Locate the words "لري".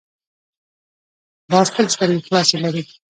2.63-2.83